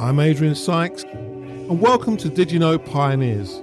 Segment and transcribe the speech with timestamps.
[0.00, 3.56] I'm Adrian Sykes, and welcome to Did You Know Pioneers,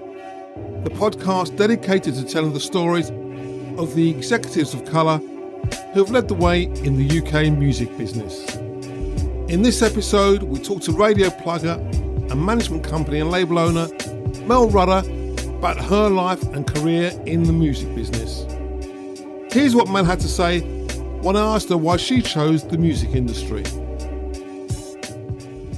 [0.83, 3.09] the podcast dedicated to telling the stories
[3.79, 5.19] of the executives of colour
[5.93, 8.53] who have led the way in the UK music business.
[9.47, 11.77] In this episode, we talk to radio plugger
[12.29, 13.87] and management company and label owner
[14.45, 15.07] Mel Rudder
[15.55, 18.45] about her life and career in the music business.
[19.53, 20.59] Here's what Mel had to say
[21.21, 23.63] when I asked her why she chose the music industry.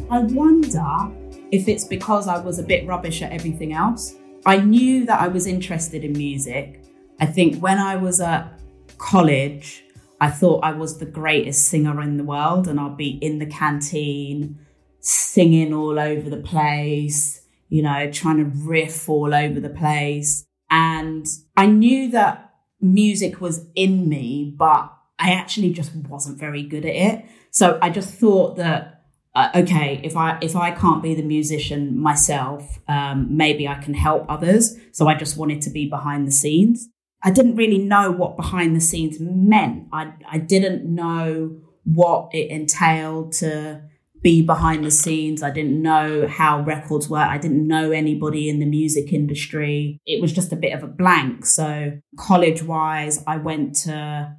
[0.09, 1.11] I wonder
[1.51, 4.15] if it's because I was a bit rubbish at everything else.
[4.45, 6.81] I knew that I was interested in music.
[7.19, 8.57] I think when I was at
[8.97, 9.83] college,
[10.21, 13.45] I thought I was the greatest singer in the world and I'd be in the
[13.45, 14.59] canteen
[15.01, 20.45] singing all over the place, you know, trying to riff all over the place.
[20.69, 24.89] And I knew that music was in me, but
[25.19, 27.25] I actually just wasn't very good at it.
[27.51, 28.96] So I just thought that
[29.37, 33.93] uh, okay, if I if I can't be the musician myself, um, maybe I can
[33.93, 34.75] help others.
[34.91, 36.89] So I just wanted to be behind the scenes.
[37.21, 39.89] I didn't really know what behind the scenes meant.
[39.93, 43.83] I I didn't know what it entailed to
[44.23, 45.43] be behind the scenes.
[45.43, 47.29] I didn't know how records work.
[47.29, 49.99] I didn't know anybody in the music industry.
[50.07, 51.45] It was just a bit of a blank.
[51.45, 54.35] So college wise, I went to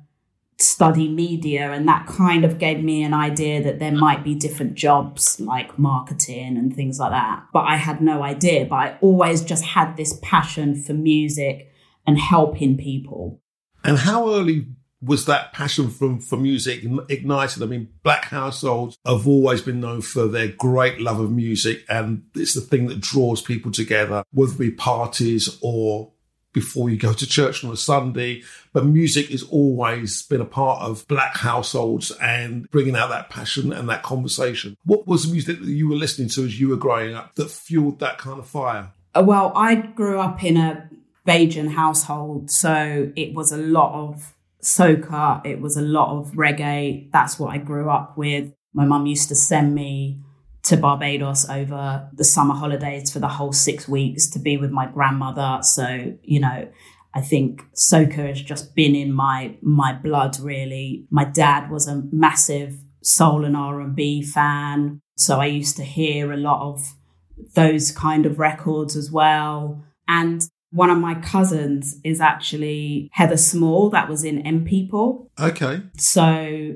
[0.60, 4.74] study media and that kind of gave me an idea that there might be different
[4.74, 9.44] jobs like marketing and things like that but i had no idea but i always
[9.44, 11.72] just had this passion for music
[12.08, 13.40] and helping people
[13.84, 14.66] and how early
[15.00, 17.62] was that passion from for music ignited?
[17.62, 22.24] I mean, black households have always been known for their great love of music, and
[22.34, 26.12] it's the thing that draws people together, whether it be parties or
[26.58, 28.42] before you go to church on a Sunday.
[28.72, 33.72] But music has always been a part of black households and bringing out that passion
[33.72, 34.76] and that conversation.
[34.84, 37.50] What was the music that you were listening to as you were growing up that
[37.50, 38.90] fueled that kind of fire?
[39.14, 40.90] Uh, well, I grew up in a
[41.26, 47.10] Bajan household, so it was a lot of soca, it was a lot of reggae.
[47.12, 48.52] That's what I grew up with.
[48.72, 50.18] My mum used to send me
[50.64, 54.86] to Barbados over the summer holidays for the whole six weeks to be with my
[54.86, 55.58] grandmother.
[55.62, 56.68] So, you know,
[57.14, 61.06] I think soca has just been in my my blood really.
[61.10, 66.36] My dad was a massive soul and R&B fan, so I used to hear a
[66.36, 66.94] lot of
[67.54, 69.82] those kind of records as well.
[70.06, 75.30] And one of my cousins is actually Heather Small that was in M People.
[75.40, 75.82] Okay.
[75.96, 76.74] So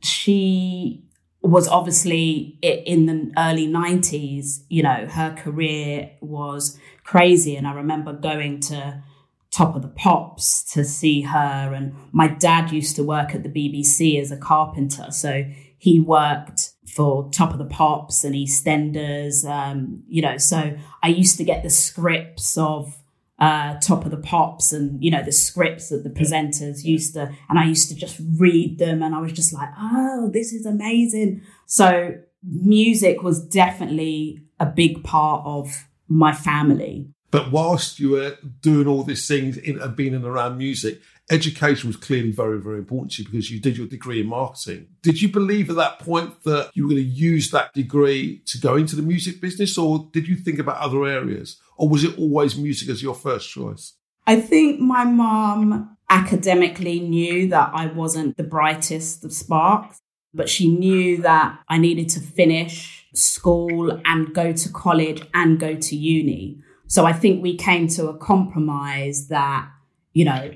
[0.00, 1.04] she
[1.40, 7.56] was obviously in the early 90s, you know, her career was crazy.
[7.56, 9.02] And I remember going to
[9.50, 11.72] Top of the Pops to see her.
[11.74, 15.10] And my dad used to work at the BBC as a carpenter.
[15.10, 15.44] So
[15.78, 20.36] he worked for Top of the Pops and EastEnders, um, you know.
[20.36, 22.96] So I used to get the scripts of
[23.38, 27.32] uh, Top of the Pops and, you know, the scripts that the presenters used to,
[27.48, 30.66] and I used to just read them and I was just like, oh, this is
[30.66, 31.42] amazing.
[31.66, 37.08] So music was definitely a big part of my family.
[37.30, 41.00] But whilst you were doing all these things in, and being in around music,
[41.30, 44.88] education was clearly very, very important to you because you did your degree in marketing.
[45.02, 48.58] Did you believe at that point that you were going to use that degree to
[48.58, 51.60] go into the music business, or did you think about other areas?
[51.78, 53.94] Or was it always music as your first choice?
[54.26, 60.00] I think my mom academically knew that I wasn't the brightest of sparks,
[60.34, 65.74] but she knew that I needed to finish school and go to college and go
[65.74, 66.62] to uni.
[66.86, 69.68] So I think we came to a compromise that,
[70.12, 70.50] you know,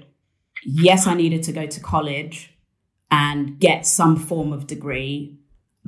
[0.65, 2.55] yes, I needed to go to college
[3.11, 5.39] and get some form of degree.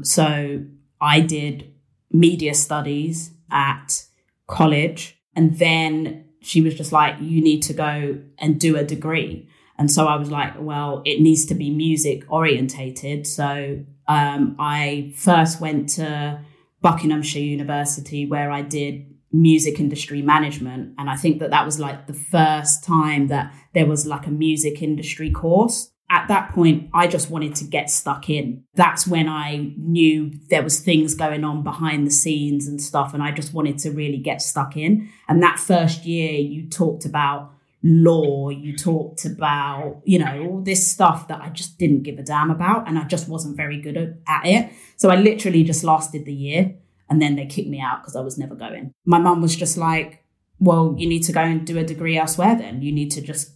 [0.02, 0.64] So
[1.00, 1.72] I did
[2.10, 4.04] media studies at
[4.46, 5.18] college.
[5.36, 9.48] And then she was just like, you need to go and do a degree.
[9.78, 13.26] And so I was like, well, it needs to be music orientated.
[13.26, 16.40] So um, I first went to
[16.80, 20.94] Buckinghamshire University where I did music industry management.
[20.96, 24.30] And I think that that was like the first time that there was like a
[24.30, 25.90] music industry course.
[26.14, 28.62] At that point, I just wanted to get stuck in.
[28.74, 33.14] That's when I knew there was things going on behind the scenes and stuff.
[33.14, 35.10] And I just wanted to really get stuck in.
[35.26, 37.50] And that first year, you talked about
[37.82, 42.22] law, you talked about, you know, all this stuff that I just didn't give a
[42.22, 42.86] damn about.
[42.86, 43.96] And I just wasn't very good
[44.28, 44.70] at it.
[44.96, 46.76] So I literally just lasted the year.
[47.10, 48.92] And then they kicked me out because I was never going.
[49.04, 50.22] My mum was just like,
[50.60, 52.82] well, you need to go and do a degree elsewhere then.
[52.82, 53.50] You need to just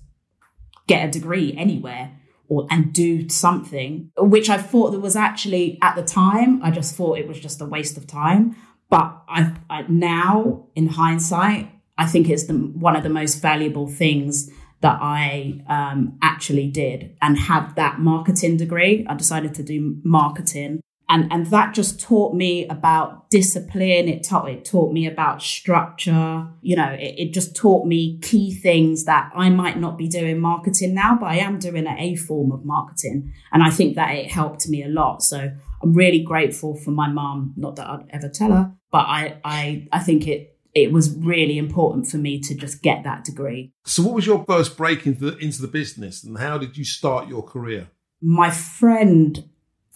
[0.88, 2.17] get a degree anywhere.
[2.48, 6.94] Or and do something, which I thought that was actually at the time, I just
[6.96, 8.56] thought it was just a waste of time.
[8.90, 13.86] But I, I now, in hindsight, I think it's the, one of the most valuable
[13.86, 14.50] things
[14.80, 19.04] that I um, actually did and had that marketing degree.
[19.08, 24.08] I decided to do marketing and and that just taught me about discipline.
[24.08, 26.46] It taught it taught me about structure.
[26.60, 30.38] You know it, it, just taught me key things that i might not be doing
[30.40, 33.32] marketing now but i am doing a form of marketing.
[33.52, 35.22] And i think that it helped me a lot.
[35.22, 35.50] So
[35.82, 39.88] i'm really grateful for my mom not that i'd ever tell her but i i
[39.92, 43.72] i think it it was really important for me to just get that degree.
[43.84, 46.84] So what was your first break into the, into the business and how did you
[46.84, 47.88] start your career?
[48.20, 49.48] My friend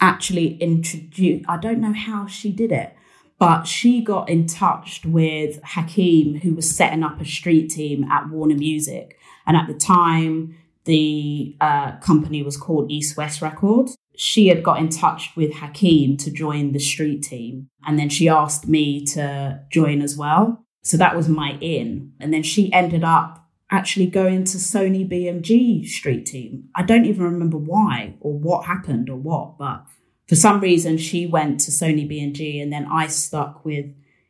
[0.02, 2.94] actually introduced, I don't know how she did it,
[3.38, 8.28] but she got in touch with Hakeem, who was setting up a street team at
[8.28, 9.16] Warner Music.
[9.46, 13.96] And at the time, the uh, company was called East West Records.
[14.16, 17.68] She had got in touch with Hakeem to join the street team.
[17.86, 20.64] And then she asked me to join as well.
[20.82, 22.12] So that was my in.
[22.20, 23.41] And then she ended up
[23.72, 26.68] actually going to Sony BMG street team.
[26.74, 29.86] I don't even remember why or what happened or what, but
[30.28, 33.86] for some reason she went to Sony BMG and then I stuck with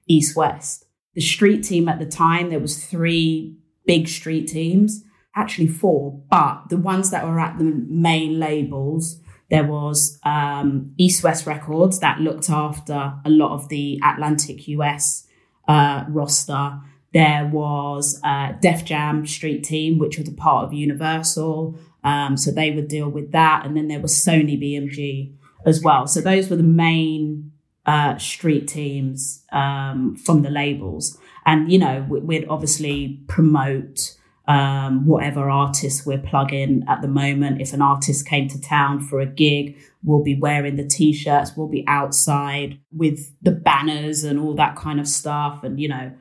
[0.06, 0.86] East West.
[1.14, 5.04] The street team at the time, there was three big street teams,
[5.34, 11.24] actually four, but the ones that were at the main labels, there was um, East
[11.24, 15.26] West Records that looked after a lot of the Atlantic US
[15.66, 16.80] uh, roster.
[17.12, 21.78] There was uh, Def Jam Street Team, which was a part of Universal.
[22.04, 23.64] Um, so they would deal with that.
[23.64, 25.34] And then there was Sony BMG
[25.66, 26.06] as well.
[26.06, 27.52] So those were the main
[27.86, 31.18] uh, street teams um, from the labels.
[31.44, 34.16] And, you know, we'd obviously promote
[34.48, 37.60] um, whatever artists we're plugging at the moment.
[37.60, 41.56] If an artist came to town for a gig, we'll be wearing the t shirts,
[41.56, 45.62] we'll be outside with the banners and all that kind of stuff.
[45.62, 46.12] And, you know,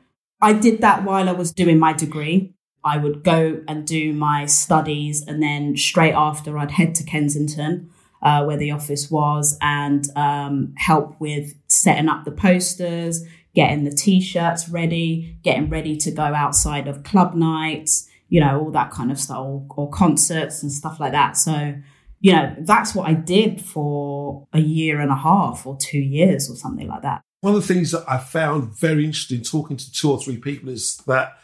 [0.42, 2.52] I did that while I was doing my degree.
[2.84, 7.90] I would go and do my studies, and then straight after, I'd head to Kensington,
[8.20, 13.24] uh, where the office was, and um, help with setting up the posters,
[13.54, 18.62] getting the t shirts ready, getting ready to go outside of club nights, you know,
[18.62, 21.36] all that kind of stuff, or, or concerts and stuff like that.
[21.36, 21.76] So,
[22.20, 26.50] you know, that's what I did for a year and a half or two years
[26.50, 27.22] or something like that.
[27.42, 30.68] One of the things that I found very interesting talking to two or three people
[30.68, 31.38] is that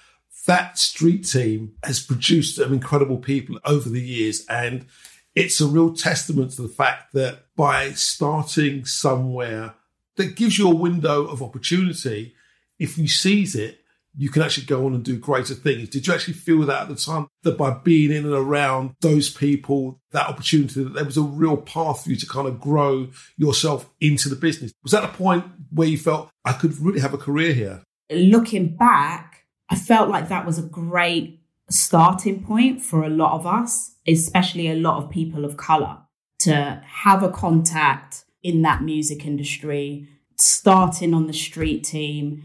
[0.46, 4.46] that street team has produced some incredible people over the years.
[4.48, 4.86] And
[5.34, 9.74] it's a real testament to the fact that by starting somewhere
[10.14, 12.32] that gives you a window of opportunity,
[12.78, 13.80] if you seize it,
[14.16, 15.88] you can actually go on and do greater things.
[15.88, 19.30] Did you actually feel that at the time that by being in and around those
[19.30, 23.08] people, that opportunity, that there was a real path for you to kind of grow
[23.36, 24.72] yourself into the business?
[24.82, 27.82] Was that a point where you felt I could really have a career here?
[28.10, 33.46] Looking back, I felt like that was a great starting point for a lot of
[33.46, 35.98] us, especially a lot of people of color,
[36.40, 42.44] to have a contact in that music industry, starting on the street team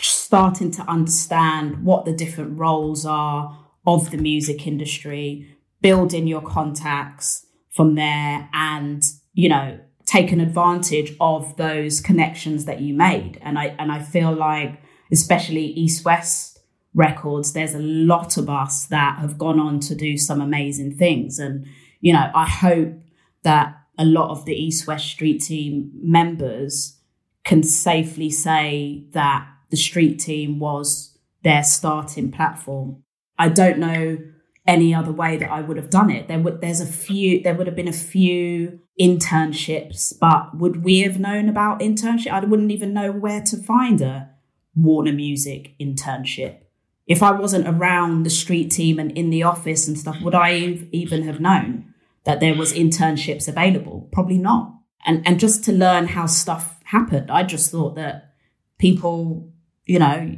[0.00, 7.46] starting to understand what the different roles are of the music industry, building your contacts
[7.70, 9.02] from there and,
[9.34, 13.38] you know, taking advantage of those connections that you made.
[13.42, 16.58] And I and I feel like especially East West
[16.94, 21.38] records, there's a lot of us that have gone on to do some amazing things.
[21.38, 21.66] And,
[22.00, 22.94] you know, I hope
[23.42, 26.98] that a lot of the East West Street Team members
[27.44, 33.02] can safely say that the street team was their starting platform.
[33.38, 34.18] I don't know
[34.66, 36.28] any other way that I would have done it.
[36.28, 41.00] There would there's a few there would have been a few internships, but would we
[41.00, 42.30] have known about internship?
[42.30, 44.30] I wouldn't even know where to find a
[44.76, 46.58] Warner Music internship.
[47.06, 50.86] If I wasn't around the street team and in the office and stuff, would I
[50.92, 51.94] even have known
[52.24, 54.08] that there was internships available?
[54.12, 54.74] Probably not.
[55.06, 58.34] And and just to learn how stuff happened, I just thought that
[58.78, 59.50] people
[59.88, 60.36] you know,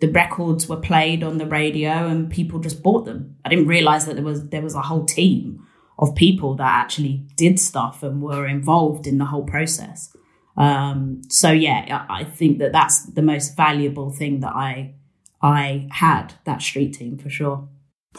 [0.00, 3.36] the records were played on the radio and people just bought them.
[3.44, 5.66] I didn't realize that there was there was a whole team
[5.98, 10.14] of people that actually did stuff and were involved in the whole process.
[10.56, 14.94] Um, so yeah, I think that that's the most valuable thing that I
[15.42, 17.68] I had that street team for sure.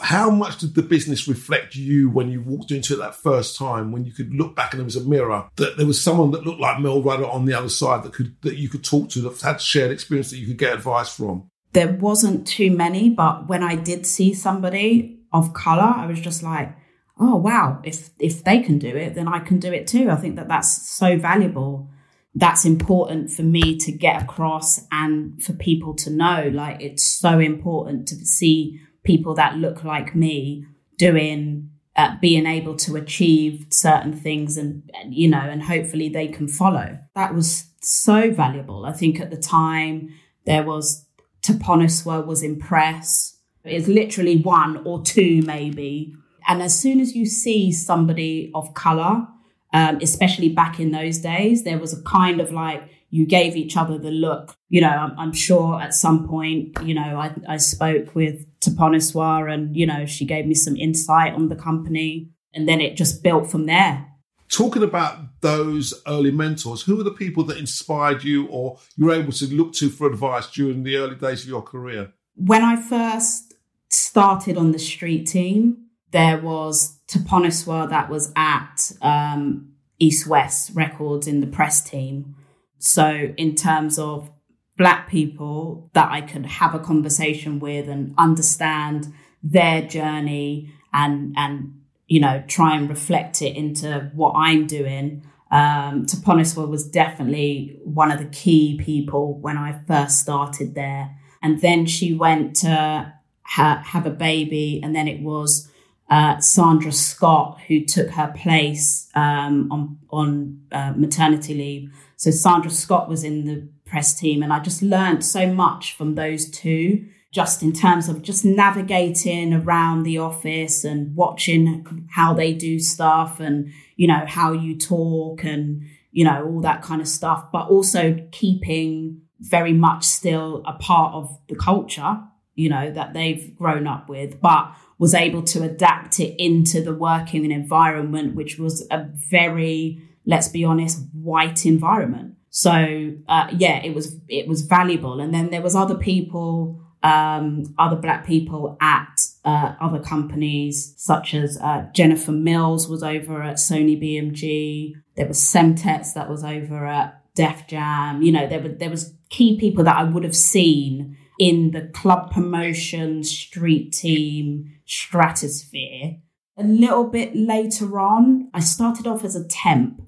[0.00, 3.92] How much did the business reflect you when you walked into it that first time,
[3.92, 6.44] when you could look back and there was a mirror, that there was someone that
[6.46, 9.20] looked like Mel Rudder on the other side that could that you could talk to,
[9.20, 11.48] that had shared experience that you could get advice from?
[11.72, 16.42] There wasn't too many, but when I did see somebody of colour, I was just
[16.42, 16.74] like,
[17.18, 20.10] oh wow, if if they can do it, then I can do it too.
[20.10, 21.90] I think that that's so valuable.
[22.34, 26.50] That's important for me to get across and for people to know.
[26.52, 30.64] Like it's so important to see people that look like me
[30.96, 36.48] doing uh, being able to achieve certain things and you know and hopefully they can
[36.48, 36.98] follow.
[37.14, 38.86] That was so valuable.
[38.86, 40.14] I think at the time
[40.46, 41.06] there was
[41.42, 43.32] Taponiswa was in press
[43.64, 46.14] it's literally one or two maybe.
[46.48, 49.26] And as soon as you see somebody of color
[49.74, 52.82] um, especially back in those days there was a kind of like
[53.12, 54.56] you gave each other the look.
[54.70, 59.52] You know, I'm, I'm sure at some point, you know, I, I spoke with Taponiswa
[59.52, 63.22] and, you know, she gave me some insight on the company and then it just
[63.22, 64.08] built from there.
[64.48, 69.14] Talking about those early mentors, who were the people that inspired you or you were
[69.14, 72.12] able to look to for advice during the early days of your career?
[72.34, 73.52] When I first
[73.90, 81.26] started on the street team, there was Taponiswa that was at um, East West Records
[81.26, 82.36] in the press team.
[82.84, 84.28] So, in terms of
[84.76, 89.12] Black people that I could have a conversation with and understand
[89.42, 95.24] their journey and, and you know, try and reflect it into what I'm doing.
[95.50, 101.16] Um, was definitely one of the key people when I first started there.
[101.40, 103.12] And then she went to
[103.42, 105.70] ha- have a baby, and then it was
[106.10, 111.92] uh, Sandra Scott who took her place um, on on uh, maternity leave.
[112.22, 116.14] So Sandra Scott was in the press team, and I just learned so much from
[116.14, 122.52] those two, just in terms of just navigating around the office and watching how they
[122.52, 127.08] do stuff, and you know how you talk, and you know all that kind of
[127.08, 132.20] stuff, but also keeping very much still a part of the culture,
[132.54, 136.94] you know that they've grown up with, but was able to adapt it into the
[136.94, 142.34] working environment, which was a very let's be honest, white environment.
[142.50, 145.20] So uh, yeah, it was it was valuable.
[145.20, 151.34] And then there was other people, um, other black people at uh, other companies, such
[151.34, 154.92] as uh, Jennifer Mills was over at Sony BMG.
[155.16, 158.22] There was Semtex that was over at Def Jam.
[158.22, 161.88] You know, there were there was key people that I would have seen in the
[161.94, 166.18] club promotion, street team stratosphere.
[166.58, 170.02] A little bit later on, I started off as a temp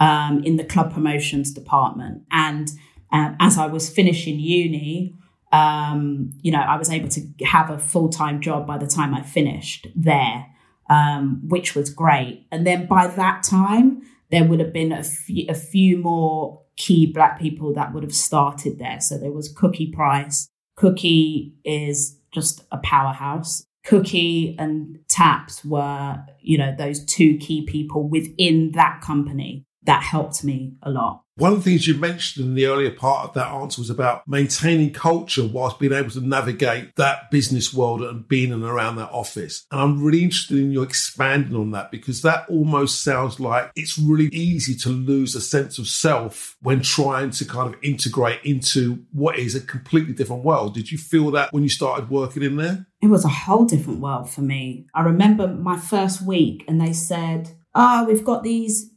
[0.00, 2.22] um, in the club promotions department.
[2.30, 2.68] And
[3.12, 5.14] uh, as I was finishing uni,
[5.52, 9.14] um, you know, I was able to have a full time job by the time
[9.14, 10.46] I finished there,
[10.90, 12.46] um, which was great.
[12.50, 17.06] And then by that time, there would have been a few, a few more key
[17.06, 19.00] black people that would have started there.
[19.00, 20.48] So there was Cookie Price.
[20.76, 23.64] Cookie is just a powerhouse.
[23.84, 30.44] Cookie and Taps were, you know, those two key people within that company that helped
[30.44, 31.24] me a lot.
[31.36, 34.26] One of the things you mentioned in the earlier part of that answer was about
[34.28, 38.96] maintaining culture whilst being able to navigate that business world and being in and around
[38.96, 39.66] that office.
[39.72, 43.98] And I'm really interested in you expanding on that because that almost sounds like it's
[43.98, 49.04] really easy to lose a sense of self when trying to kind of integrate into
[49.10, 50.74] what is a completely different world.
[50.74, 52.86] Did you feel that when you started working in there?
[53.02, 54.86] It was a whole different world for me.
[54.94, 58.93] I remember my first week and they said, Oh, we've got these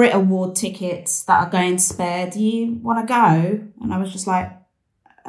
[0.00, 2.30] Brit Award tickets that are going spare.
[2.30, 3.68] Do you want to go?
[3.82, 4.50] And I was just like,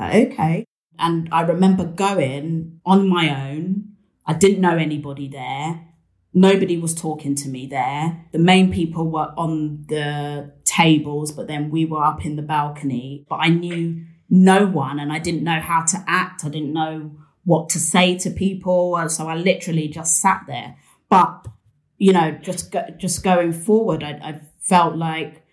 [0.02, 0.66] okay.
[0.98, 3.96] And I remember going on my own.
[4.26, 5.90] I didn't know anybody there.
[6.34, 8.26] Nobody was talking to me there.
[8.32, 13.26] The main people were on the tables, but then we were up in the balcony.
[13.28, 16.46] But I knew no one and I didn't know how to act.
[16.46, 17.12] I didn't know
[17.44, 18.98] what to say to people.
[19.10, 20.78] So I literally just sat there.
[21.10, 21.46] But,
[21.98, 25.46] you know, just go, just going forward, I, I felt like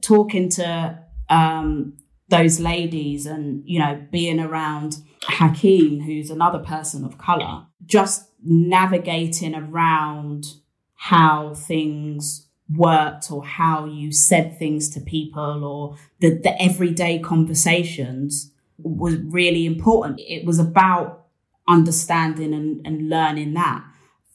[0.00, 0.98] talking to
[1.28, 1.96] um,
[2.28, 9.54] those ladies and you know being around Hakeem, who's another person of color, just navigating
[9.54, 10.46] around
[10.94, 18.52] how things worked or how you said things to people or the, the everyday conversations
[18.78, 20.20] was really important.
[20.20, 21.26] It was about
[21.68, 23.84] understanding and, and learning that.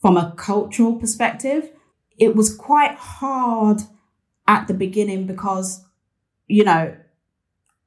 [0.00, 1.70] From a cultural perspective,
[2.18, 3.82] it was quite hard
[4.48, 5.84] at the beginning because,
[6.46, 6.96] you know,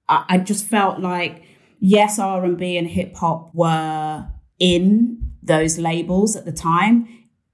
[0.07, 1.43] I, I just felt like
[1.79, 4.27] yes, R and B and hip hop were
[4.59, 7.07] in those labels at the time.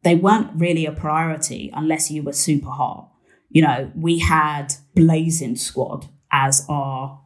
[0.03, 3.11] They weren't really a priority unless you were super hot.
[3.49, 7.21] You know, we had Blazing Squad as our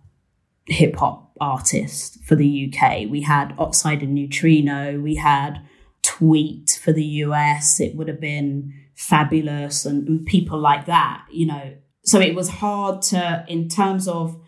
[0.67, 3.09] hip hop artist for the UK.
[3.09, 4.99] We had Oxide and Neutrino.
[4.99, 5.61] We had
[6.01, 11.45] Tweet for the US, it would have been Fabolous and, and people like that, you
[11.45, 11.75] know.
[12.03, 14.39] So it was hard to, in terms of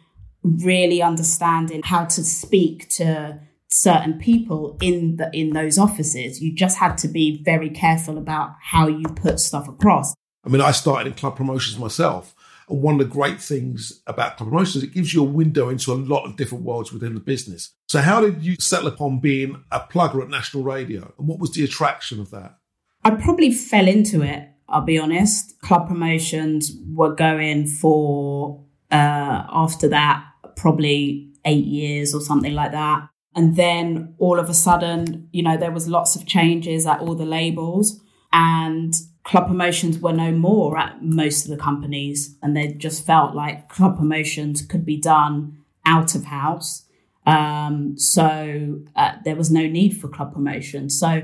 [0.44, 3.40] really understanding how to speak to
[3.70, 8.54] certain people in the in those offices you just had to be very careful about
[8.62, 10.14] how you put stuff across.
[10.46, 12.36] I mean i started in club promotions myself
[12.68, 15.94] and one of the great things about club promotions it gives you a window into
[15.94, 17.74] a lot of different worlds within the business.
[17.88, 21.52] So how did you settle upon being a plugger at national radio and what was
[21.52, 22.58] the attraction of that
[23.04, 29.88] i probably fell into it i'll be honest club promotions were going for uh, after
[29.88, 35.42] that probably eight years or something like that and then all of a sudden, you
[35.42, 38.00] know, there was lots of changes at all the labels
[38.34, 38.94] and
[39.24, 42.36] club promotions were no more at most of the companies.
[42.42, 46.86] And they just felt like club promotions could be done out of house.
[47.26, 50.90] Um, so uh, there was no need for club promotion.
[50.90, 51.22] So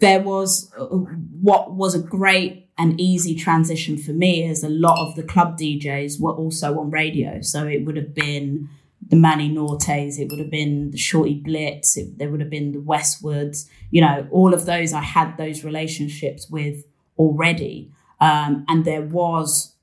[0.00, 4.98] there was uh, what was a great and easy transition for me is a lot
[5.06, 7.42] of the club DJs were also on radio.
[7.42, 8.70] So it would have been
[9.06, 12.72] the Manny Nortes, it would have been the Shortee Blitz, it, there would have been
[12.72, 16.84] the Westwoods, you know, all of those I had those relationships with
[17.18, 17.90] already.
[18.20, 19.74] Um, and there was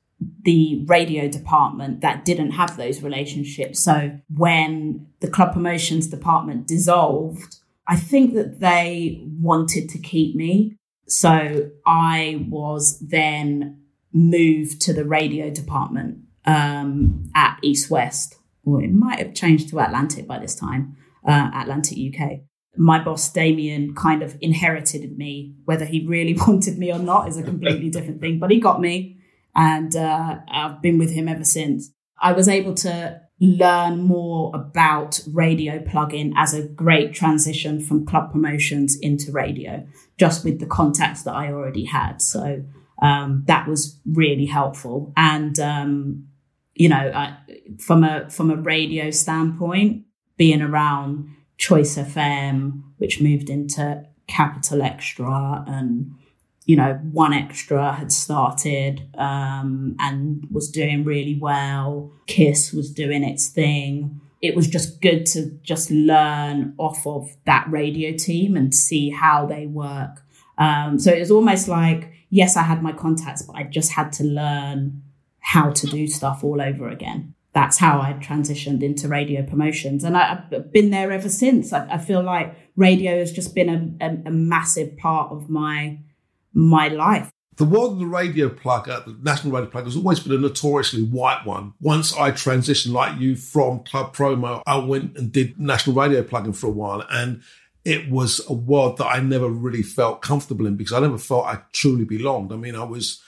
[0.43, 3.79] the radio department that didn't have those relationships.
[3.83, 7.57] So when the club promotions department dissolved,
[7.87, 10.75] I think that they wanted to keep me.
[11.07, 18.91] So I was then moved to the radio department um, at East West or it
[18.91, 22.41] might have changed to Atlantic by this time, uh, Atlantic UK.
[22.75, 25.55] My boss, Damien, kind of inherited me.
[25.65, 28.81] Whether he really wanted me or not is a completely different thing, but he got
[28.81, 29.17] me.
[29.55, 31.91] And uh, I've been with him ever since.
[32.21, 38.31] I was able to learn more about radio plugin as a great transition from club
[38.31, 39.85] promotions into radio,
[40.17, 42.21] just with the contacts that I already had.
[42.21, 42.63] So
[43.01, 45.13] um, that was really helpful.
[45.15, 46.27] And um,
[46.73, 47.37] you know, I,
[47.79, 50.05] from a from a radio standpoint,
[50.37, 56.15] being around Choice FM, which moved into Capital Extra, and
[56.67, 62.11] you know, 1Xtra had started um, and was doing really well.
[62.27, 64.19] Kiss was doing its thing.
[64.41, 69.45] It was just good to just learn off of that radio team and see how
[69.45, 70.21] they work.
[70.57, 74.11] Um, so it was almost like, yes, I had my contacts, but I just had
[74.13, 75.03] to learn
[75.39, 77.33] how to do stuff all over again.
[77.53, 80.03] That's how I transitioned into radio promotions.
[80.03, 81.71] And I, have been there ever since.
[81.71, 85.99] I, I, feel like radio has just been a, a, a massive part of my
[86.57, 87.31] my life.
[87.57, 90.37] The world of the radio plugger, uh, the national radio plugger, has always been a
[90.37, 91.73] notoriously white one.
[91.79, 96.53] Once I transitioned, like you, from club promo, I went and did national radio plugging
[96.53, 97.03] for a while.
[97.09, 97.41] And
[97.83, 101.45] it was a world that I never really felt comfortable in because I never felt
[101.45, 102.51] I truly belonged.
[102.51, 103.21] I mean, I was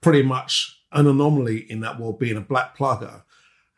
[0.00, 3.23] pretty much an anomaly in that world being a black plugger.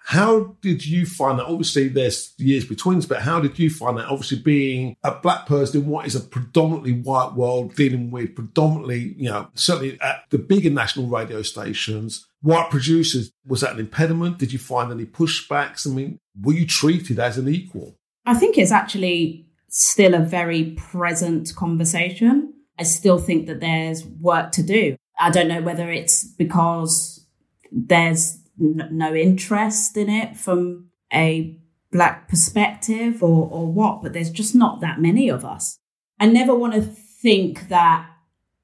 [0.06, 1.46] How did you find that?
[1.46, 4.06] Obviously, there's years between us, but how did you find that?
[4.06, 9.16] Obviously, being a black person in what is a predominantly white world, dealing with predominantly,
[9.18, 14.38] you know, certainly at the bigger national radio stations, white producers, was that an impediment?
[14.38, 15.88] Did you find any pushbacks?
[15.88, 17.96] I mean, were you treated as an equal?
[18.24, 22.54] I think it's actually still a very present conversation.
[22.78, 24.94] I still think that there's work to do.
[25.18, 27.26] I don't know whether it's because
[27.72, 31.58] there's n- no interest in it from a
[31.92, 35.78] black perspective or, or what, but there's just not that many of us.
[36.18, 38.08] I never want to think that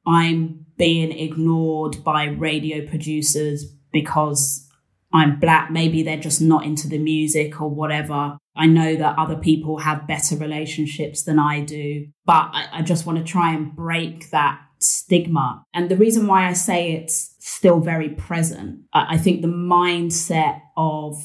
[0.07, 4.69] I'm being ignored by radio producers because
[5.13, 5.71] I'm black.
[5.71, 8.39] Maybe they're just not into the music or whatever.
[8.57, 13.07] I know that other people have better relationships than I do, but I, I just
[13.07, 15.65] want to try and break that stigma.
[15.73, 21.17] And the reason why I say it's still very present, I think the mindset of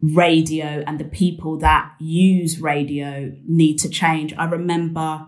[0.00, 4.32] radio and the people that use radio need to change.
[4.38, 5.26] I remember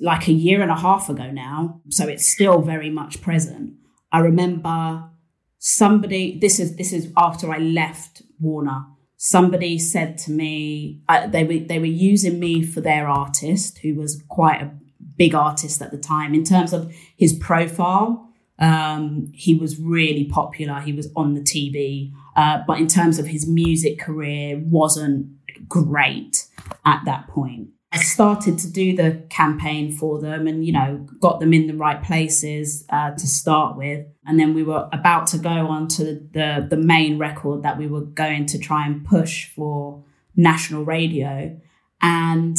[0.00, 3.74] like a year and a half ago now, so it's still very much present.
[4.10, 5.10] I remember
[5.58, 8.86] somebody this is this is after I left Warner.
[9.18, 13.96] Somebody said to me uh, they were they were using me for their artist who
[13.96, 14.72] was quite a
[15.16, 16.32] big artist at the time.
[16.32, 18.27] In terms of his profile,
[18.58, 20.80] um, he was really popular.
[20.80, 25.28] He was on the TV, uh, but in terms of his music career, wasn't
[25.68, 26.46] great
[26.84, 27.68] at that point.
[27.90, 31.74] I started to do the campaign for them and, you know, got them in the
[31.74, 34.06] right places uh, to start with.
[34.26, 37.86] And then we were about to go on to the, the main record that we
[37.86, 40.04] were going to try and push for
[40.36, 41.58] national radio.
[42.02, 42.58] And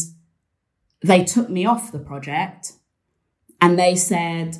[1.03, 2.73] they took me off the project
[3.61, 4.57] And they said,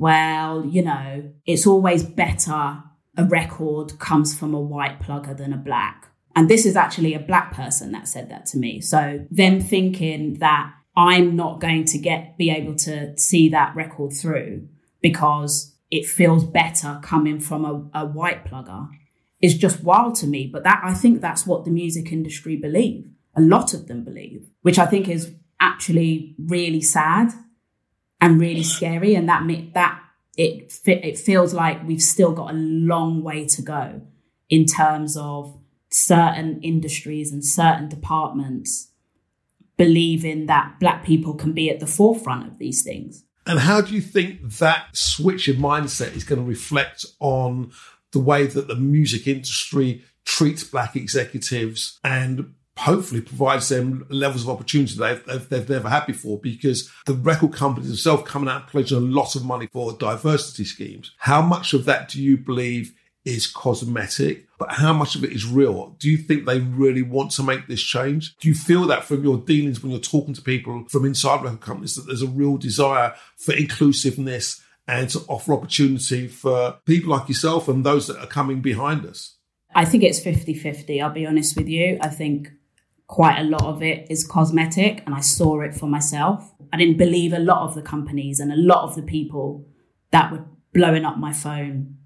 [0.00, 2.82] well, you know, it's always better
[3.18, 6.08] a record comes from a white plugger than a black.
[6.34, 8.80] And this is actually a black person that said that to me.
[8.80, 14.14] So them thinking that I'm not going to get be able to see that record
[14.14, 14.68] through
[15.02, 18.88] because it feels better coming from a, a white plugger
[19.42, 20.48] is just wild to me.
[20.50, 23.04] But that I think that's what the music industry believe.
[23.36, 27.34] A lot of them believe, which I think is actually really sad
[28.20, 29.14] and really scary.
[29.14, 30.00] And that that
[30.36, 34.02] it it feels like we've still got a long way to go
[34.48, 35.56] in terms of
[35.90, 38.90] certain industries and certain departments
[39.76, 43.24] believing that black people can be at the forefront of these things.
[43.46, 47.72] And how do you think that switch of mindset is going to reflect on
[48.12, 54.48] the way that the music industry treats black executives and hopefully provides them levels of
[54.48, 58.96] opportunity they've, they've, they've, never had before because the record companies themselves coming out pledging
[58.96, 61.12] a lot of money for diversity schemes.
[61.18, 62.94] How much of that do you believe
[63.26, 65.94] is cosmetic, but how much of it is real?
[65.98, 68.34] Do you think they really want to make this change?
[68.38, 71.60] Do you feel that from your dealings when you're talking to people from inside record
[71.60, 77.28] companies that there's a real desire for inclusiveness and to offer opportunity for people like
[77.28, 79.36] yourself and those that are coming behind us?
[79.74, 81.02] I think it's 50 50.
[81.02, 81.98] I'll be honest with you.
[82.00, 82.52] I think
[83.10, 86.54] quite a lot of it is cosmetic, and I saw it for myself.
[86.72, 89.66] I didn't believe a lot of the companies and a lot of the people
[90.12, 91.96] that were blowing up my phone,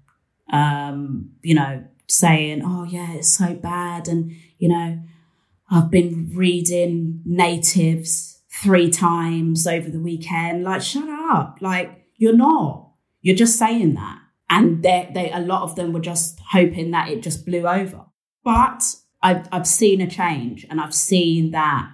[0.51, 4.07] um, you know, saying, oh, yeah, it's so bad.
[4.07, 4.99] And, you know,
[5.69, 10.63] I've been reading natives three times over the weekend.
[10.63, 11.59] Like, shut up.
[11.61, 12.93] Like, you're not.
[13.21, 14.17] You're just saying that.
[14.49, 18.05] And they, they, a lot of them were just hoping that it just blew over.
[18.43, 21.89] But I've, I've seen a change and I've seen that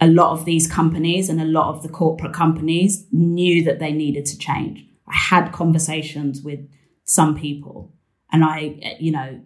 [0.00, 3.92] a lot of these companies and a lot of the corporate companies knew that they
[3.92, 4.82] needed to change.
[5.06, 6.60] I had conversations with
[7.04, 7.92] some people
[8.32, 9.42] and I, you know,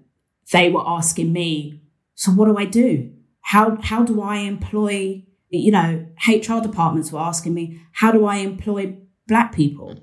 [0.53, 1.83] they were asking me,
[2.15, 3.11] so what do I do?
[3.41, 8.37] How, how do I employ, you know, HR departments were asking me, how do I
[8.37, 9.99] employ black people?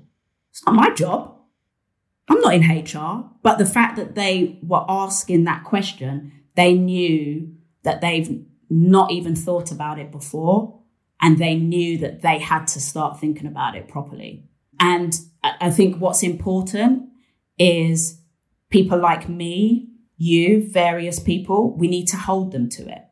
[0.50, 1.34] It's not my job.
[2.28, 3.30] I'm not in HR.
[3.42, 9.34] But the fact that they were asking that question they knew that they've not even
[9.34, 10.78] thought about it before
[11.22, 14.44] and they knew that they had to start thinking about it properly.
[14.78, 17.08] And I think what's important
[17.58, 18.20] is
[18.68, 23.04] people like me, you, various people, we need to hold them to it.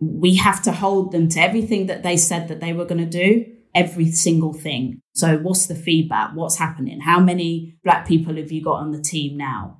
[0.00, 3.18] We have to hold them to everything that they said that they were going to
[3.24, 5.00] do, every single thing.
[5.14, 6.32] So, what's the feedback?
[6.34, 7.00] What's happening?
[7.00, 9.75] How many black people have you got on the team now?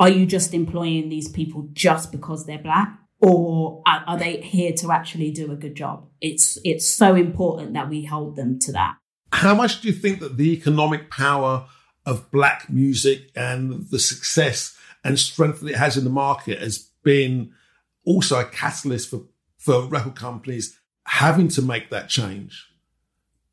[0.00, 2.98] Are you just employing these people just because they're black?
[3.20, 6.08] Or are they here to actually do a good job?
[6.22, 8.96] It's it's so important that we hold them to that.
[9.30, 11.66] How much do you think that the economic power
[12.06, 16.90] of black music and the success and strength that it has in the market has
[17.04, 17.52] been
[18.06, 19.24] also a catalyst for,
[19.58, 22.66] for record companies having to make that change?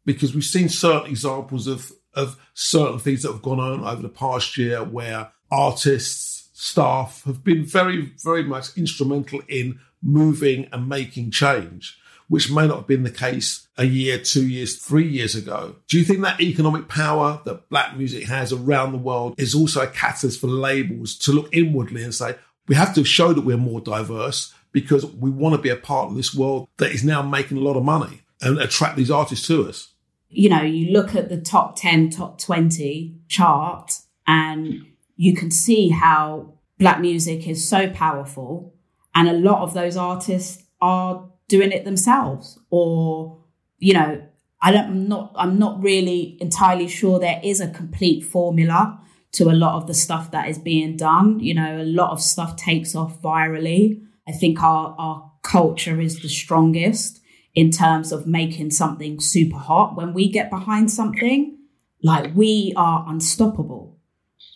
[0.06, 4.08] Because we've seen certain examples of, of certain things that have gone on over the
[4.08, 6.27] past year where artists
[6.60, 12.78] staff have been very, very much instrumental in moving and making change, which may not
[12.78, 15.76] have been the case a year, two years, three years ago.
[15.88, 19.82] Do you think that economic power that black music has around the world is also
[19.82, 22.34] a catalyst for labels to look inwardly and say,
[22.68, 26.10] we have to show that we're more diverse because we want to be a part
[26.10, 29.46] of this world that is now making a lot of money and attract these artists
[29.48, 29.94] to us?
[30.30, 34.88] You know, you look at the top 10, top 20 chart and
[35.18, 38.74] you can see how black music is so powerful
[39.14, 43.44] and a lot of those artists are doing it themselves or
[43.80, 44.22] you know
[44.62, 49.00] I don't, I'm not I'm not really entirely sure there is a complete formula
[49.34, 51.40] to a lot of the stuff that is being done.
[51.40, 54.02] You know, a lot of stuff takes off virally.
[54.28, 57.22] I think our our culture is the strongest
[57.54, 59.96] in terms of making something super hot.
[59.96, 61.58] When we get behind something,
[62.02, 63.87] like we are unstoppable.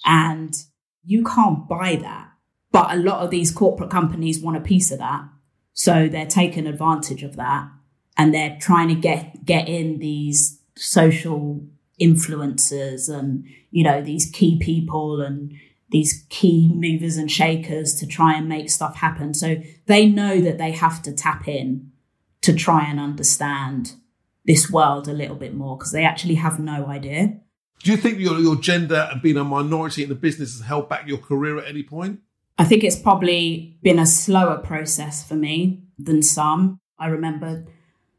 [0.05, 0.53] And
[1.03, 2.29] you can't buy that.
[2.71, 5.25] But a lot of these corporate companies want a piece of that.
[5.73, 7.69] So they're taking advantage of that
[8.17, 11.65] and they're trying to get, get in these social
[11.99, 15.53] influencers and, you know, these key people and
[15.89, 19.33] these key movers and shakers to try and make stuff happen.
[19.33, 21.91] So they know that they have to tap in
[22.41, 23.95] to try and understand
[24.45, 27.40] this world a little bit more because they actually have no idea.
[27.83, 30.87] Do you think your, your gender and being a minority in the business has held
[30.87, 32.19] back your career at any point?
[32.57, 36.79] I think it's probably been a slower process for me than some.
[36.99, 37.65] I remember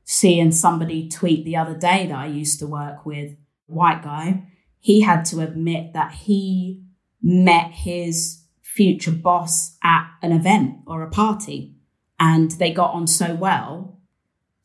[0.04, 3.32] seeing somebody tweet the other day that I used to work with
[3.68, 4.44] a white guy,
[4.80, 6.82] he had to admit that he
[7.22, 11.76] met his future boss at an event or a party
[12.18, 14.00] and they got on so well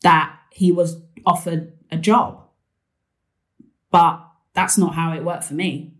[0.02, 2.42] that he was offered a job.
[3.90, 4.27] But
[4.58, 5.94] that's not how it worked for me.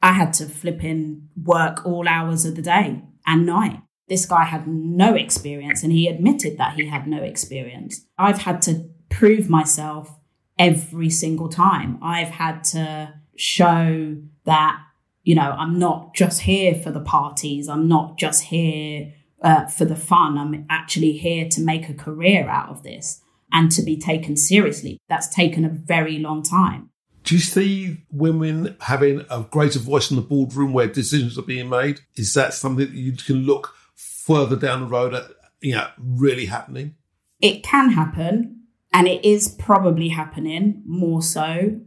[0.00, 3.80] I had to flip in work all hours of the day and night.
[4.08, 8.06] This guy had no experience and he admitted that he had no experience.
[8.16, 10.16] I've had to prove myself
[10.56, 11.98] every single time.
[12.00, 14.78] I've had to show that,
[15.24, 17.68] you know, I'm not just here for the parties.
[17.68, 20.38] I'm not just here uh, for the fun.
[20.38, 24.98] I'm actually here to make a career out of this and to be taken seriously.
[25.08, 26.90] That's taken a very long time.
[27.26, 31.68] Do you see women having a greater voice in the boardroom where decisions are being
[31.68, 31.98] made?
[32.14, 35.24] Is that something that you can look further down the road at,
[35.60, 36.94] you know, really happening?
[37.40, 38.62] It can happen,
[38.92, 41.80] and it is probably happening more so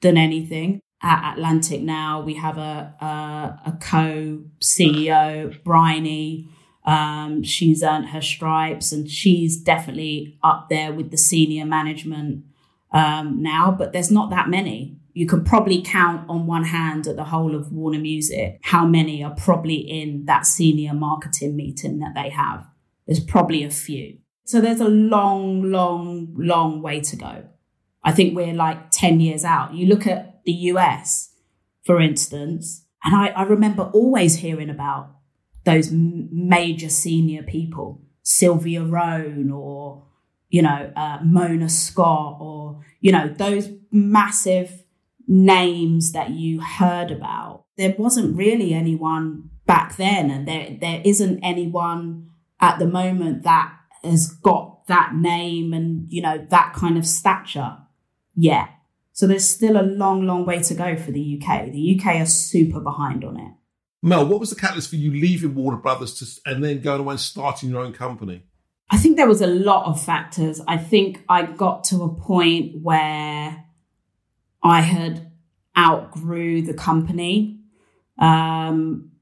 [0.00, 0.80] than anything.
[1.02, 6.48] At Atlantic now, we have a a, a co CEO, Briony.
[6.86, 12.46] Um, she's earned her stripes, and she's definitely up there with the senior management
[12.92, 14.98] um, now, but there's not that many.
[15.14, 19.22] You can probably count on one hand at the whole of Warner Music how many
[19.22, 22.66] are probably in that senior marketing meeting that they have.
[23.06, 24.18] There's probably a few.
[24.44, 27.44] So there's a long, long, long way to go.
[28.04, 29.74] I think we're like 10 years out.
[29.74, 31.34] You look at the US,
[31.84, 35.10] for instance, and I, I remember always hearing about
[35.64, 40.06] those major senior people, Sylvia Rhone or
[40.52, 44.84] you know, uh, Mona Scott or, you know, those massive
[45.26, 47.64] names that you heard about.
[47.78, 53.72] There wasn't really anyone back then, and there, there isn't anyone at the moment that
[54.04, 57.78] has got that name and, you know, that kind of stature
[58.36, 58.68] yet.
[59.12, 61.72] So there's still a long, long way to go for the UK.
[61.72, 63.52] The UK are super behind on it.
[64.02, 67.12] Mel, what was the catalyst for you leaving Warner Brothers to, and then going away
[67.12, 68.42] and starting your own company?
[68.90, 70.60] I think there was a lot of factors.
[70.68, 73.64] I think I got to a point where
[74.62, 75.32] I had
[75.76, 77.60] outgrew the company.
[78.18, 79.12] Um,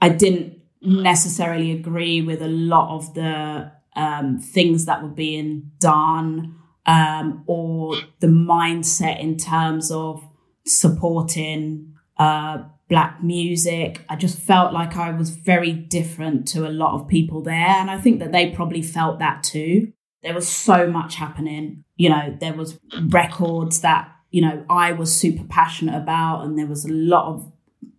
[0.00, 6.54] I didn't necessarily agree with a lot of the um, things that were being done
[6.86, 10.24] um, or the mindset in terms of
[10.64, 14.04] supporting uh, black music.
[14.08, 17.54] I just felt like I was very different to a lot of people there.
[17.54, 19.92] And I think that they probably felt that too.
[20.22, 21.84] There was so much happening.
[21.96, 26.66] You know, there was records that, you know, I was super passionate about and there
[26.66, 27.52] was a lot of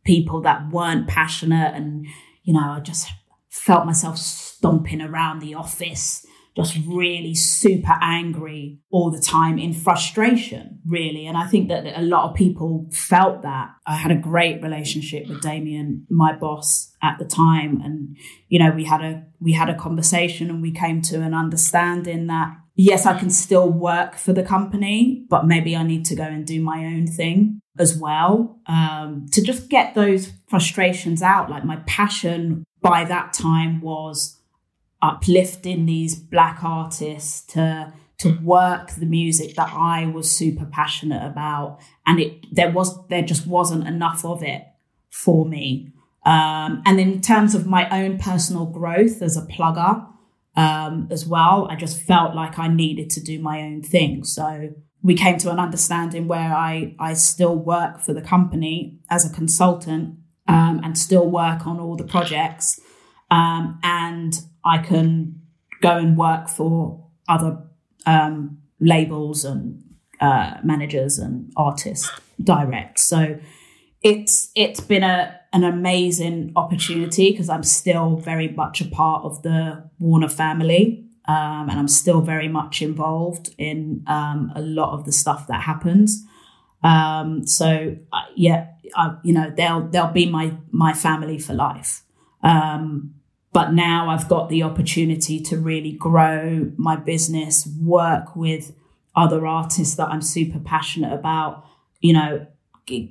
[0.03, 2.07] people that weren't passionate and,
[2.43, 3.09] you know, I just
[3.49, 6.25] felt myself stomping around the office
[6.63, 11.25] just really super angry all the time in frustration, really.
[11.25, 13.69] And I think that a lot of people felt that.
[13.85, 17.81] I had a great relationship with Damien, my boss at the time.
[17.83, 18.17] And,
[18.47, 22.27] you know, we had a we had a conversation and we came to an understanding
[22.27, 26.23] that yes, I can still work for the company, but maybe I need to go
[26.23, 31.49] and do my own thing as well um, to just get those frustrations out.
[31.49, 34.38] Like my passion by that time was
[35.01, 41.79] uplifting these black artists to to work the music that I was super passionate about,
[42.05, 44.63] and it there was there just wasn't enough of it
[45.09, 45.91] for me.
[46.25, 50.05] Um, and in terms of my own personal growth as a plugger
[50.55, 54.25] um, as well, I just felt like I needed to do my own thing.
[54.25, 59.25] So we came to an understanding where I I still work for the company as
[59.25, 62.81] a consultant um, and still work on all the projects.
[63.31, 64.33] Um, and
[64.63, 65.41] I can
[65.81, 67.57] go and work for other
[68.05, 69.83] um, labels and
[70.19, 72.09] uh, managers and artists
[72.43, 72.99] direct.
[72.99, 73.39] So
[74.01, 79.41] it's it's been a an amazing opportunity because I'm still very much a part of
[79.41, 81.05] the Warner family.
[81.27, 85.61] Um, and I'm still very much involved in um, a lot of the stuff that
[85.61, 86.25] happens.
[86.83, 92.03] Um, so uh, yeah, I, you know they'll they'll be my my family for life.
[92.41, 93.15] Um,
[93.51, 98.73] but now I've got the opportunity to really grow my business, work with
[99.15, 101.65] other artists that I'm super passionate about,
[101.99, 102.45] you know,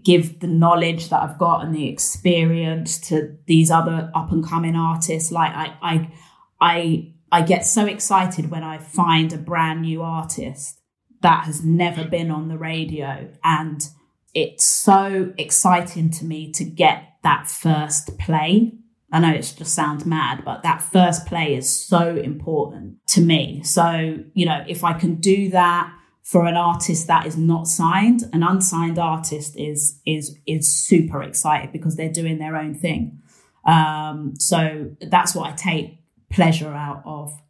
[0.04, 4.76] give the knowledge that I've got and the experience to these other up and coming
[4.76, 5.30] artists.
[5.30, 6.12] Like I, I,
[6.60, 10.80] I, I get so excited when I find a brand new artist
[11.20, 13.28] that has never been on the radio.
[13.42, 13.86] And
[14.34, 18.77] it's so exciting to me to get that first play
[19.10, 23.62] I know it just sounds mad, but that first play is so important to me.
[23.62, 25.90] So, you know, if I can do that
[26.22, 31.72] for an artist that is not signed, an unsigned artist is is is super excited
[31.72, 33.22] because they're doing their own thing.
[33.64, 37.40] Um, so that's what I take pleasure out of,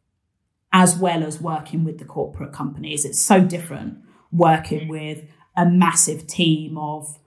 [0.72, 3.04] as well as working with the corporate companies.
[3.04, 3.98] It's so different
[4.30, 5.24] working with
[5.56, 7.18] a massive team of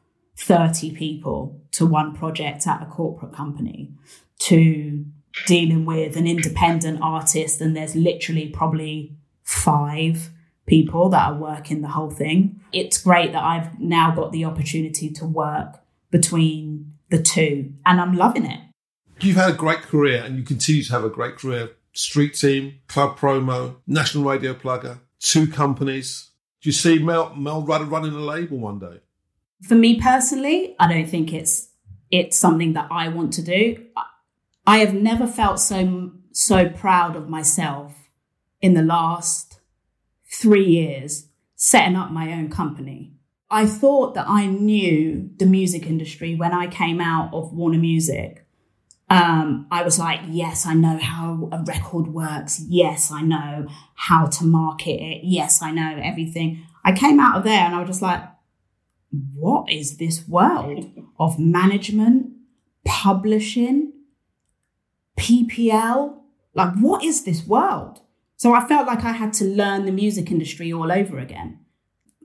[0.42, 3.92] 30 people to one project at a corporate company
[4.40, 5.06] to
[5.46, 10.32] dealing with an independent artist and there's literally probably five
[10.66, 12.60] people that are working the whole thing.
[12.74, 18.16] It's great that I've now got the opportunity to work between the two and I'm
[18.16, 18.62] loving it.
[19.20, 21.72] You've had a great career and you continue to have a great career.
[21.94, 26.32] Street Team, Club Promo, National Radio Plugger, two companies.
[26.62, 29.02] Do you see Mel, Mel Rudder running a label one day?
[29.62, 31.70] For me personally, I don't think it's
[32.10, 33.86] it's something that I want to do.
[34.68, 37.94] I have never felt so so proud of myself
[38.62, 39.60] in the last
[40.32, 43.14] 3 years setting up my own company.
[43.50, 48.48] I thought that I knew the music industry when I came out of Warner Music.
[49.10, 52.62] Um, I was like, yes, I know how a record works.
[52.70, 55.20] Yes, I know how to market it.
[55.26, 56.66] Yes, I know everything.
[56.86, 58.24] I came out of there and I was just like,
[59.12, 62.32] what is this world of management,
[62.86, 63.94] publishing,
[65.20, 66.18] PPL?
[66.54, 68.02] Like, what is this world?
[68.38, 71.60] So I felt like I had to learn the music industry all over again.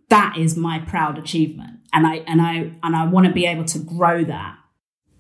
[0.09, 1.81] That is my proud achievement.
[1.93, 4.57] And I and I and I want to be able to grow that.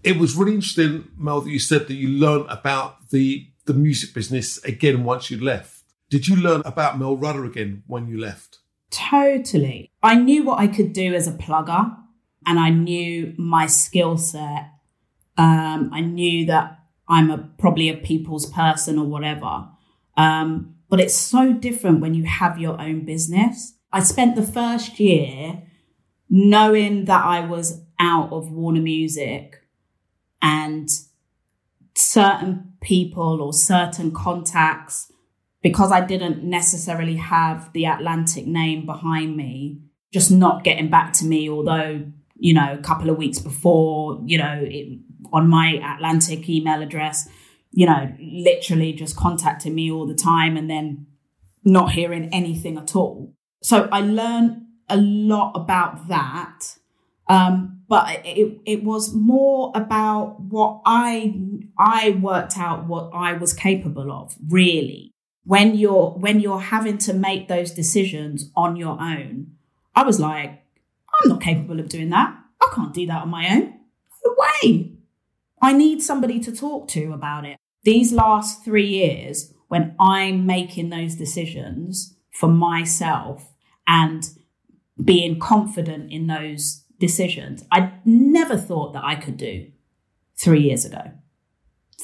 [0.02, 4.14] It was really interesting, Mel, that you said that you learned about the the music
[4.14, 5.82] business again once you left.
[6.08, 8.60] Did you learn about Mel Rudder again when you left?
[8.90, 9.90] Totally.
[10.02, 11.96] I knew what I could do as a plugger
[12.46, 14.70] and I knew my skill set.
[15.36, 19.68] Um, I knew that I'm a probably a people's person or whatever.
[20.16, 23.74] Um, but it's so different when you have your own business.
[23.92, 25.62] I spent the first year
[26.28, 29.60] knowing that I was out of Warner Music
[30.42, 30.88] and
[31.94, 35.10] certain people or certain contacts,
[35.66, 39.80] because I didn't necessarily have the Atlantic name behind me,
[40.12, 44.38] just not getting back to me, although, you know, a couple of weeks before, you
[44.38, 45.00] know, it,
[45.32, 47.28] on my Atlantic email address,
[47.72, 51.08] you know, literally just contacting me all the time and then
[51.64, 53.34] not hearing anything at all.
[53.60, 56.76] So I learned a lot about that.
[57.26, 61.34] Um, but it, it was more about what I
[61.76, 65.12] I worked out what I was capable of really
[65.46, 69.46] when you're when you're having to make those decisions on your own
[69.94, 70.50] I was like
[71.22, 73.74] I'm not capable of doing that I can't do that on my own
[74.24, 74.96] no way
[75.62, 77.56] I need somebody to talk to about it.
[77.82, 83.52] These last three years, when I'm making those decisions for myself
[83.86, 84.28] and
[85.02, 89.70] being confident in those decisions, I never thought that I could do
[90.38, 91.12] three years ago,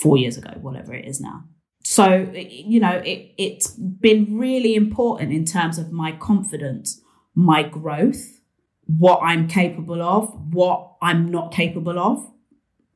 [0.01, 1.45] four years ago, whatever it is now.
[1.85, 7.01] So, you know, it, it's been really important in terms of my confidence,
[7.35, 8.41] my growth,
[8.87, 12.19] what I'm capable of, what I'm not capable of.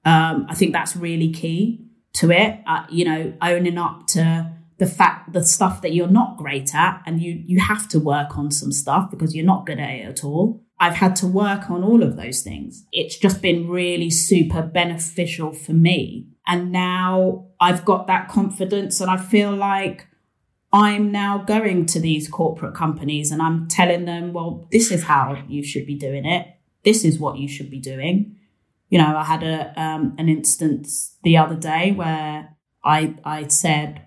[0.05, 2.61] Um, I think that's really key to it.
[2.67, 7.03] Uh, you know, owning up to the fact, the stuff that you're not great at,
[7.07, 10.07] and you you have to work on some stuff because you're not good at it
[10.07, 10.63] at all.
[10.79, 12.85] I've had to work on all of those things.
[12.93, 16.29] It's just been really super beneficial for me.
[16.47, 20.07] And now I've got that confidence, and I feel like
[20.73, 25.43] I'm now going to these corporate companies and I'm telling them, well, this is how
[25.49, 26.49] you should be doing it.
[26.85, 28.37] This is what you should be doing
[28.89, 34.07] you know, I had a um, an instance the other day where I I said,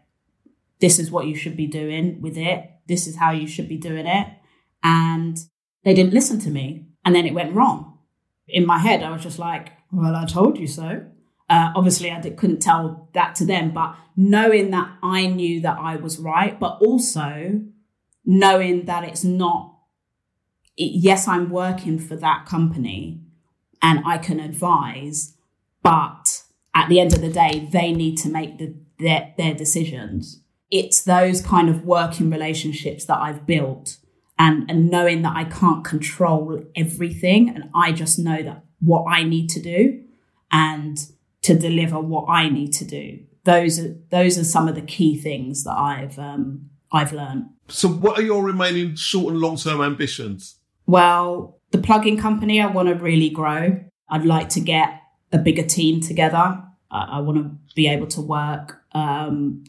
[0.80, 2.70] "This is what you should be doing with it.
[2.88, 4.28] This is how you should be doing it,"
[4.84, 5.38] and
[5.84, 7.98] they didn't listen to me, and then it went wrong.
[8.48, 11.06] In my head, I was just like, "Well, I told you so."
[11.50, 15.78] Uh, obviously, I did, couldn't tell that to them, but knowing that I knew that
[15.80, 17.62] I was right, but also
[18.26, 19.76] knowing that it's not.
[20.78, 23.22] Yes, I'm working for that company,
[23.82, 25.36] and I can advise,
[25.82, 26.44] but
[26.76, 30.42] at the end of the day, they need to make the, their, their decisions.
[30.70, 33.98] It's those kind of working relationships that I've built
[34.38, 37.50] and, and knowing that I can't control everything.
[37.50, 40.04] And I just know that what I need to do
[40.52, 40.98] and
[41.50, 43.20] to deliver what I need to do.
[43.44, 47.46] Those are those are some of the key things that I've um, I've learned.
[47.70, 50.60] So, what are your remaining short and long term ambitions?
[50.86, 53.84] Well, the plugin company, I want to really grow.
[54.10, 56.62] I'd like to get a bigger team together.
[56.92, 59.64] I, I want to be able to work um,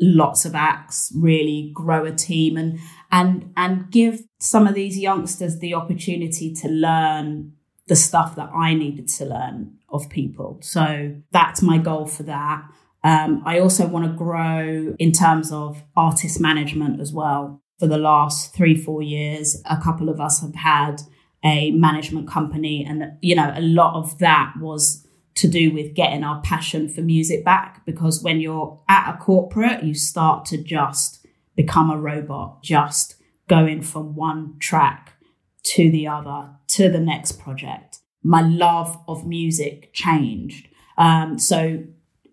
[0.00, 2.80] lots of acts, really grow a team and
[3.12, 7.52] and and give some of these youngsters the opportunity to learn
[7.86, 10.58] the stuff that I needed to learn of people.
[10.62, 12.62] So that's my goal for that.
[13.02, 17.62] Um, I also want to grow in terms of artist management as well.
[17.78, 21.00] For the last three, four years, a couple of us have had
[21.42, 26.22] a management company, and you know, a lot of that was to do with getting
[26.22, 27.86] our passion for music back.
[27.86, 31.26] Because when you're at a corporate, you start to just
[31.56, 33.16] become a robot, just
[33.48, 35.14] going from one track
[35.62, 37.99] to the other to the next project.
[38.22, 40.68] My love of music changed.
[40.98, 41.82] Um, so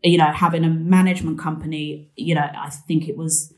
[0.03, 3.53] you know, having a management company, you know, I think it was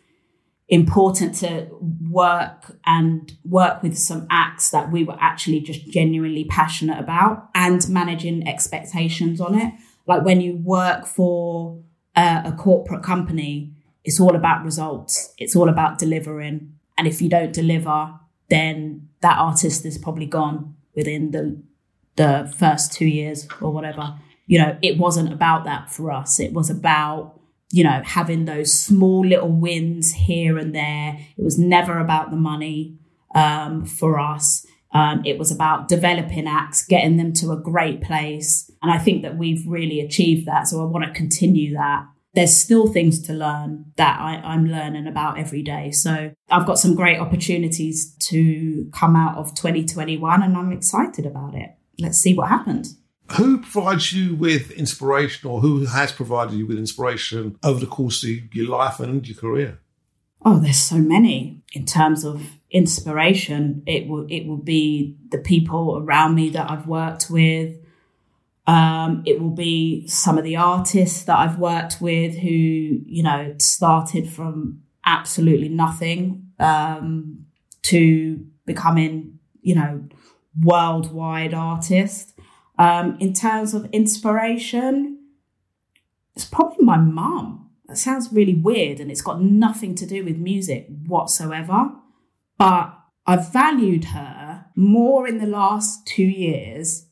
[0.70, 1.68] important to
[2.10, 7.88] work and work with some acts that we were actually just genuinely passionate about and
[7.90, 9.74] managing expectations on it.
[10.06, 11.82] Like when you work for
[12.16, 13.74] a, a corporate company,
[14.04, 15.34] it's all about results.
[15.38, 16.74] It's all about delivering.
[16.98, 18.14] And if you don't deliver,
[18.50, 21.62] then that artist is probably gone within the
[22.20, 26.40] the first two years or whatever you know, it wasn't about that for us.
[26.40, 27.40] It was about,
[27.72, 31.20] you know, having those small little wins here and there.
[31.38, 32.98] It was never about the money
[33.36, 34.66] um, for us.
[34.92, 38.72] Um, it was about developing acts, getting them to a great place.
[38.82, 40.68] And I think that we've really achieved that.
[40.68, 42.08] So I want to continue that.
[42.34, 45.92] There's still things to learn that I, I'm learning about every day.
[45.92, 51.54] So I've got some great opportunities to come out of 2021 and I'm excited about
[51.54, 51.70] it.
[52.00, 52.88] Let's see what happened.
[53.34, 58.24] who provides you with inspiration or who has provided you with inspiration over the course
[58.24, 59.80] of your life and your career?
[60.44, 61.62] Oh, there's so many.
[61.74, 62.42] In terms of
[62.72, 67.76] inspiration, it will it will be the people around me that I've worked with.
[68.66, 73.56] Um, it will be some of the artists that I've worked with who, you know,
[73.58, 77.46] started from absolutely nothing um,
[77.84, 80.08] to becoming, you know,
[80.58, 82.38] worldwide artist.
[82.78, 85.20] Um, in terms of inspiration,
[86.36, 87.70] it's probably my mum.
[87.88, 91.92] That sounds really weird and it's got nothing to do with music whatsoever.
[92.58, 92.94] But
[93.26, 97.08] I've valued her more in the last two years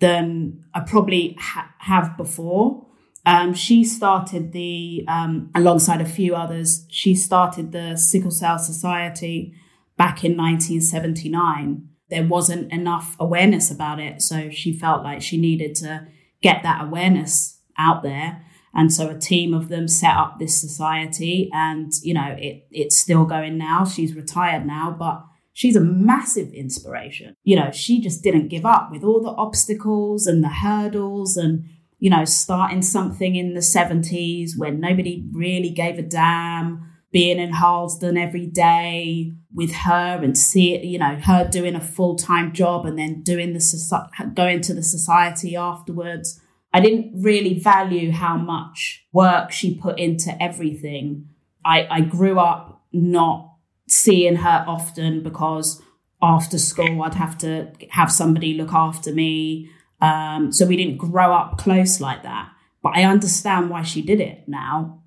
[0.00, 2.86] than I probably ha- have before.
[3.26, 9.54] Um, she started the, um, alongside a few others, she started the Sickle Cell Society
[9.96, 14.22] back in 1979 there wasn't enough awareness about it.
[14.22, 16.06] So she felt like she needed to
[16.42, 18.44] get that awareness out there.
[18.74, 22.98] And so a team of them set up this society and, you know, it, it's
[22.98, 23.84] still going now.
[23.84, 27.34] She's retired now, but she's a massive inspiration.
[27.42, 31.64] You know, she just didn't give up with all the obstacles and the hurdles and,
[31.98, 37.52] you know, starting something in the 70s when nobody really gave a damn being in
[37.52, 42.52] Harlesden every day with her and see it, you know, her doing a full time
[42.52, 46.40] job and then doing the going to the society afterwards.
[46.72, 51.28] I didn't really value how much work she put into everything.
[51.64, 53.54] I, I grew up not
[53.88, 55.80] seeing her often because
[56.20, 59.70] after school I'd have to have somebody look after me.
[60.00, 62.50] Um, so we didn't grow up close like that.
[62.82, 65.02] But I understand why she did it now.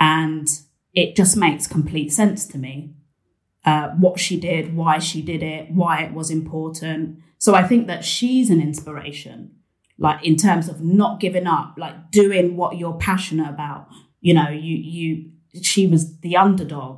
[0.00, 0.48] And
[0.94, 2.94] it just makes complete sense to me.
[3.68, 7.02] Uh, what she did, why she did it, why it was important.
[7.36, 9.38] So I think that she's an inspiration,
[9.98, 13.88] like in terms of not giving up, like doing what you're passionate about.
[14.26, 15.30] You know, you you
[15.70, 16.96] she was the underdog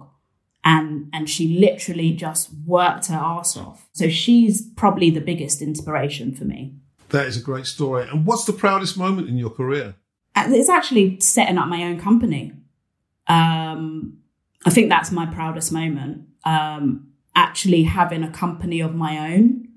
[0.62, 3.88] and and she literally just worked her ass off.
[3.92, 6.76] So she's probably the biggest inspiration for me.
[7.08, 8.08] That is a great story.
[8.08, 9.96] And what's the proudest moment in your career?
[10.36, 12.52] Uh, it's actually setting up my own company.
[13.26, 14.18] Um,
[14.64, 16.29] I think that's my proudest moment.
[16.44, 19.68] Um, actually having a company of my own,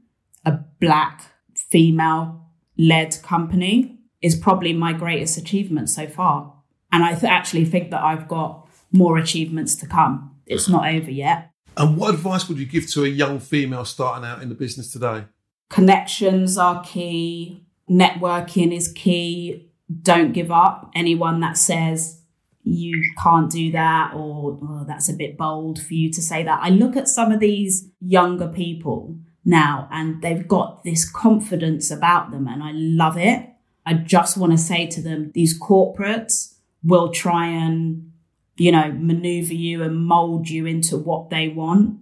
[0.45, 1.23] a black
[1.55, 2.47] female
[2.77, 6.53] led company, is probably my greatest achievement so far.
[6.91, 10.35] And I th- actually think that I've got more achievements to come.
[10.45, 11.51] It's not over yet.
[11.75, 14.91] And what advice would you give to a young female starting out in the business
[14.91, 15.25] today?
[15.69, 19.71] Connections are key, networking is key.
[20.01, 20.91] Don't give up.
[20.95, 22.21] Anyone that says,
[22.63, 26.59] you can't do that or oh, that's a bit bold for you to say that.
[26.63, 32.31] I look at some of these younger people now and they've got this confidence about
[32.31, 33.49] them and I love it.
[33.85, 38.11] I just want to say to them, these corporates will try and,
[38.55, 41.99] you know, maneuver you and mold you into what they want.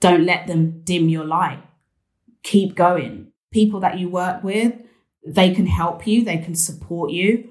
[0.00, 1.62] Don't let them dim your light.
[2.42, 3.28] Keep going.
[3.52, 4.74] People that you work with,
[5.24, 7.50] they can help you, they can support you,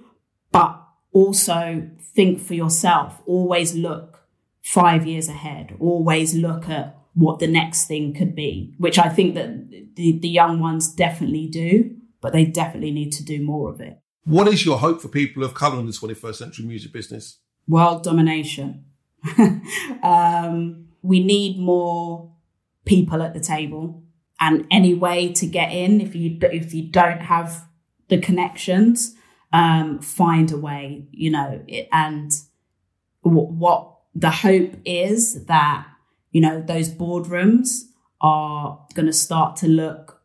[0.51, 0.78] but
[1.11, 3.21] also think for yourself.
[3.25, 4.19] Always look
[4.61, 5.75] five years ahead.
[5.79, 10.29] Always look at what the next thing could be, which I think that the, the
[10.29, 13.99] young ones definitely do, but they definitely need to do more of it.
[14.25, 17.39] What is your hope for people of colour in the 21st century music business?
[17.67, 18.85] World domination.
[20.03, 22.31] um, we need more
[22.85, 24.03] people at the table,
[24.39, 26.01] and any way to get in.
[26.01, 27.67] If you if you don't have
[28.07, 29.15] the connections,
[29.51, 31.07] um, find a way.
[31.11, 32.31] You know, it, and
[33.23, 35.87] w- what the hope is that
[36.31, 37.83] you know those boardrooms
[38.21, 40.21] are going to start to look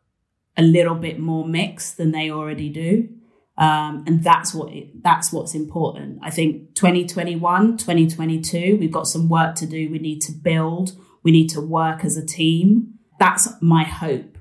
[0.57, 3.09] a little bit more mixed than they already do.
[3.57, 6.19] Um, and that's what it, that's what's important.
[6.21, 9.89] I think 2021, 2022, we've got some work to do.
[9.89, 10.91] We need to build.
[11.23, 12.95] We need to work as a team.
[13.17, 14.37] That's my hope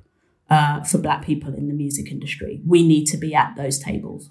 [0.51, 2.61] uh, for Black people in the music industry.
[2.67, 4.31] We need to be at those tables.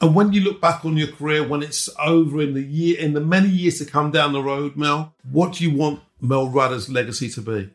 [0.00, 3.14] And when you look back on your career, when it's over in the year, in
[3.14, 6.90] the many years to come down the road, Mel, what do you want Mel Rudder's
[6.90, 7.70] legacy to be?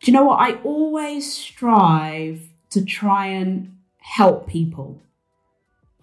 [0.00, 0.40] Do you know what?
[0.40, 5.02] I always strive to try and help people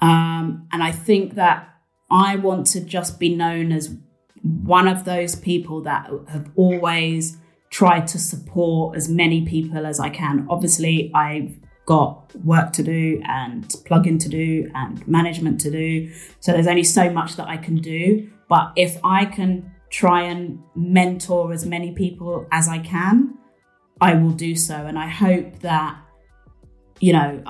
[0.01, 1.69] um, and I think that
[2.09, 3.95] I want to just be known as
[4.41, 7.37] one of those people that have always
[7.69, 10.47] tried to support as many people as I can.
[10.49, 11.55] Obviously, I've
[11.85, 16.11] got work to do and plug-in to do and management to do.
[16.39, 18.29] So there's only so much that I can do.
[18.47, 23.37] But if I can try and mentor as many people as I can,
[23.99, 24.75] I will do so.
[24.75, 25.97] And I hope that,
[26.99, 27.43] you know,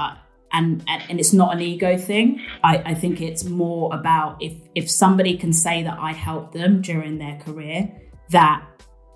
[0.54, 2.42] and, and, and it's not an ego thing.
[2.64, 6.82] I, I think it's more about if if somebody can say that I helped them
[6.82, 7.90] during their career,
[8.30, 8.66] that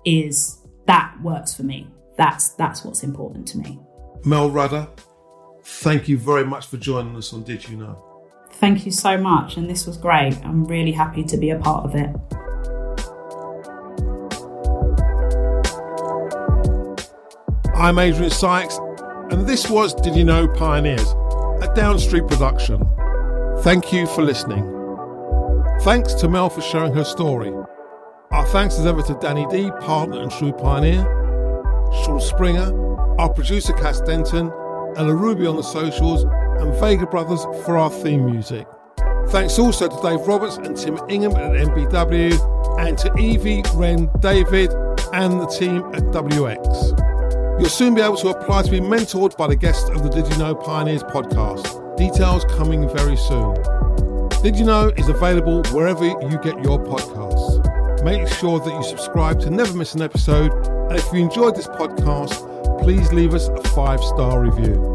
[0.04, 1.88] is that works for me.
[2.16, 3.78] That's that's what's important to me.
[4.26, 4.88] Mel Rudder,
[5.62, 8.24] thank you very much for joining us on Did You Know?
[8.54, 10.36] Thank you so much, and this was great.
[10.44, 12.10] I'm really happy to be a part of it.
[17.76, 18.80] I'm Adrian Sykes,
[19.30, 21.08] and this was Did You Know Pioneers?
[21.62, 22.84] a Downstreet production.
[23.60, 24.64] Thank you for listening.
[25.82, 27.52] Thanks to Mel for sharing her story.
[28.32, 31.25] Our thanks as ever to Danny D, partner and true pioneer,
[32.04, 34.52] Sean Springer, our producer Cass Denton,
[34.96, 36.24] Ella Ruby on the socials,
[36.60, 38.66] and Vega Brothers for our theme music.
[39.28, 44.70] Thanks also to Dave Roberts and Tim Ingham at MBW, and to Evie, Ren, David,
[45.12, 47.60] and the team at WX.
[47.60, 50.30] You'll soon be able to apply to be mentored by the guests of the Did
[50.30, 51.96] You Know Pioneers podcast.
[51.96, 53.54] Details coming very soon.
[54.42, 57.35] Did You Know is available wherever you get your podcasts.
[58.06, 60.52] Make sure that you subscribe to never miss an episode.
[60.88, 64.94] And if you enjoyed this podcast, please leave us a five star review.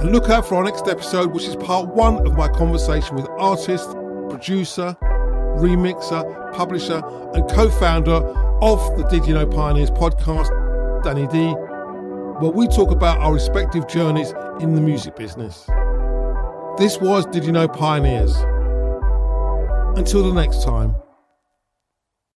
[0.00, 3.28] And look out for our next episode, which is part one of my conversation with
[3.38, 3.88] artist,
[4.28, 4.96] producer,
[5.60, 7.00] remixer, publisher,
[7.32, 8.14] and co founder
[8.60, 10.50] of the Did You Know Pioneers podcast,
[11.04, 11.52] Danny D,
[12.40, 15.64] where we talk about our respective journeys in the music business.
[16.76, 18.34] This was Did You Know Pioneers.
[19.96, 20.96] Until the next time.